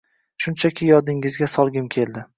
Shunchaki 0.45 0.89
yodingizga 0.91 1.51
solgim 1.57 1.95
keldi 1.99 2.29